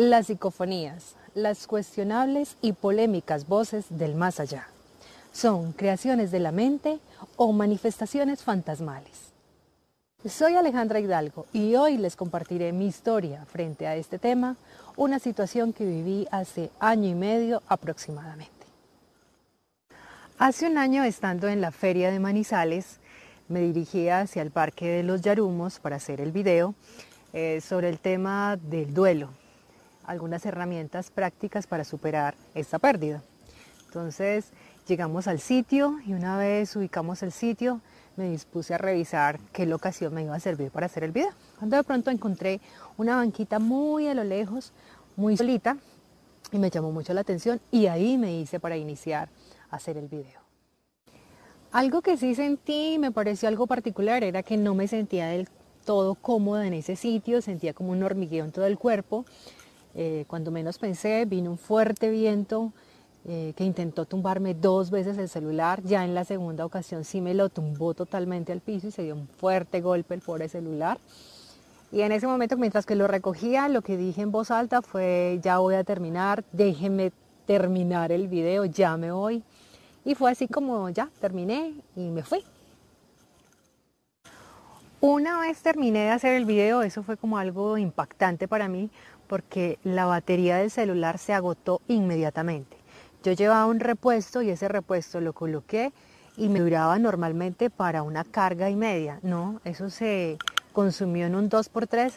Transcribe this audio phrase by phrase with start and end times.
[0.00, 4.66] Las psicofonías, las cuestionables y polémicas voces del más allá,
[5.30, 7.00] son creaciones de la mente
[7.36, 9.34] o manifestaciones fantasmales.
[10.26, 14.56] Soy Alejandra Hidalgo y hoy les compartiré mi historia frente a este tema,
[14.96, 18.66] una situación que viví hace año y medio aproximadamente.
[20.38, 23.00] Hace un año, estando en la feria de Manizales,
[23.48, 26.74] me dirigía hacia el Parque de los Yarumos para hacer el video
[27.34, 29.28] eh, sobre el tema del duelo,
[30.10, 33.22] algunas herramientas prácticas para superar esta pérdida.
[33.86, 34.50] Entonces
[34.88, 37.80] llegamos al sitio y una vez ubicamos el sitio
[38.16, 41.30] me dispuse a revisar qué locación me iba a servir para hacer el video.
[41.58, 42.60] Cuando de pronto encontré
[42.98, 44.72] una banquita muy a lo lejos,
[45.16, 45.76] muy solita,
[46.50, 49.28] y me llamó mucho la atención y ahí me hice para iniciar
[49.70, 50.40] a hacer el video.
[51.70, 55.48] Algo que sí sentí, me pareció algo particular, era que no me sentía del
[55.84, 59.24] todo cómoda en ese sitio, sentía como un hormigueo en todo el cuerpo.
[59.94, 62.72] Eh, cuando menos pensé, vino un fuerte viento
[63.26, 65.82] eh, que intentó tumbarme dos veces el celular.
[65.82, 69.14] Ya en la segunda ocasión sí me lo tumbó totalmente al piso y se dio
[69.14, 70.98] un fuerte golpe el pobre celular.
[71.92, 75.40] Y en ese momento, mientras que lo recogía, lo que dije en voz alta fue,
[75.42, 77.12] ya voy a terminar, déjeme
[77.46, 79.42] terminar el video, ya me voy.
[80.04, 82.44] Y fue así como ya terminé y me fui.
[85.02, 88.90] Una vez terminé de hacer el video, eso fue como algo impactante para mí
[89.28, 92.76] porque la batería del celular se agotó inmediatamente.
[93.22, 95.94] Yo llevaba un repuesto y ese repuesto lo coloqué
[96.36, 99.20] y me duraba normalmente para una carga y media.
[99.22, 100.36] No, eso se
[100.74, 102.12] consumió en un 2x3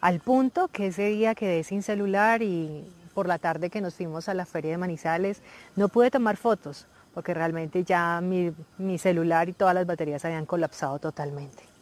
[0.00, 4.28] al punto que ese día quedé sin celular y por la tarde que nos fuimos
[4.28, 5.42] a la feria de Manizales
[5.74, 8.52] no pude tomar fotos porque realmente ya mi,
[8.98, 11.77] celular y todas las baterías habían colapsado totalmente.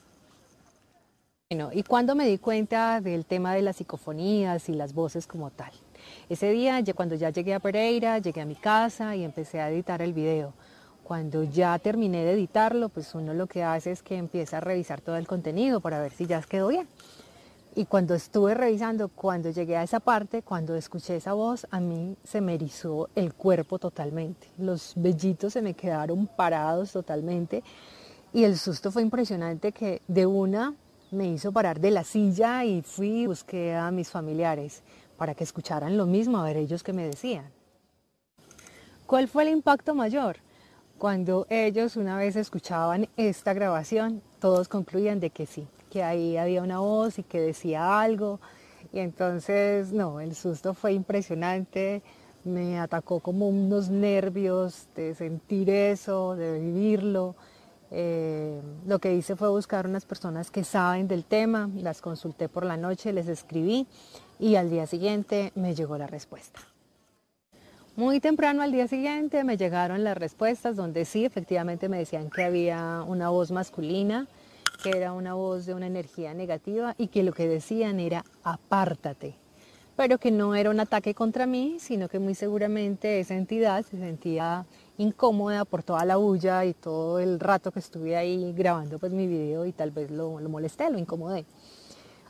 [1.48, 5.52] Bueno, y cuando me di cuenta del tema de las psicofonías y las voces como
[5.52, 5.70] tal.
[6.28, 10.02] Ese día, cuando ya llegué a Pereira, llegué a mi casa y empecé a editar
[10.02, 10.54] el video.
[11.04, 15.00] Cuando ya terminé de editarlo, pues uno lo que hace es que empieza a revisar
[15.00, 16.88] todo el contenido para ver si ya quedó bien.
[17.76, 22.16] Y cuando estuve revisando, cuando llegué a esa parte, cuando escuché esa voz, a mí
[22.24, 24.48] se me erizó el cuerpo totalmente.
[24.58, 27.62] Los vellitos se me quedaron parados totalmente.
[28.32, 30.74] Y el susto fue impresionante que de una
[31.10, 34.82] me hizo parar de la silla y fui busqué a mis familiares
[35.16, 37.50] para que escucharan lo mismo, a ver ellos que me decían.
[39.06, 40.36] ¿Cuál fue el impacto mayor?
[40.98, 46.62] Cuando ellos una vez escuchaban esta grabación, todos concluían de que sí, que ahí había
[46.62, 48.40] una voz y que decía algo.
[48.92, 52.02] Y entonces, no, el susto fue impresionante,
[52.44, 57.36] me atacó como unos nervios de sentir eso, de vivirlo.
[57.90, 62.64] Eh, lo que hice fue buscar unas personas que saben del tema, las consulté por
[62.64, 63.86] la noche, les escribí
[64.38, 66.60] y al día siguiente me llegó la respuesta.
[67.96, 72.44] Muy temprano al día siguiente me llegaron las respuestas donde sí, efectivamente me decían que
[72.44, 74.26] había una voz masculina,
[74.82, 79.34] que era una voz de una energía negativa y que lo que decían era apártate,
[79.96, 83.96] pero que no era un ataque contra mí, sino que muy seguramente esa entidad se
[83.96, 84.66] sentía
[84.98, 89.26] incómoda por toda la bulla y todo el rato que estuve ahí grabando pues mi
[89.26, 91.44] video y tal vez lo, molesté, lo incomodé.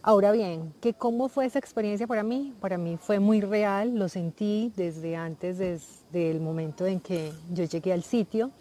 [0.03, 2.55] Ahora bien, ¿qué ¿cómo fue esa experiencia para mí?
[2.61, 7.65] Para mí fue muy real, lo sentí desde antes, desde el momento en que yo
[7.65, 8.53] llegué al sitio.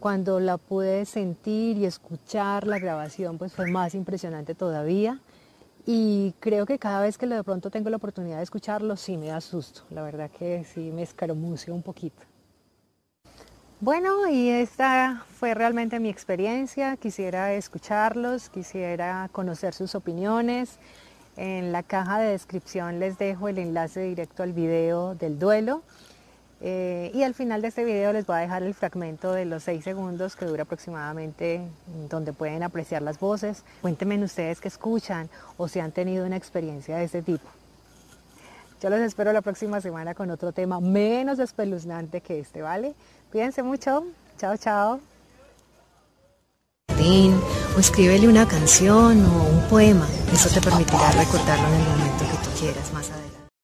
[0.00, 5.20] Cuando la pude sentir y escuchar la grabación, pues fue más impresionante todavía.
[5.84, 9.26] Y creo que cada vez que de pronto tengo la oportunidad de escucharlo, sí me
[9.26, 9.82] da susto.
[9.90, 12.22] La verdad que sí me escaramucio un poquito.
[13.82, 16.96] Bueno, y esta fue realmente mi experiencia.
[16.96, 20.78] Quisiera escucharlos, quisiera conocer sus opiniones.
[21.36, 25.82] En la caja de descripción les dejo el enlace directo al video del duelo.
[26.60, 29.64] Eh, y al final de este video les voy a dejar el fragmento de los
[29.64, 31.62] seis segundos que dura aproximadamente,
[32.08, 33.64] donde pueden apreciar las voces.
[33.80, 37.48] Cuéntenme ustedes qué escuchan o si han tenido una experiencia de este tipo.
[38.82, 42.94] Yo los espero la próxima semana con otro tema menos espeluznante que este, ¿vale?
[43.30, 44.04] Cuídense mucho.
[44.38, 45.00] Chao, chao.
[47.76, 50.06] O escríbele una canción o un poema.
[50.32, 53.41] Eso te permitirá recordarlo en el momento que tú quieras más adelante.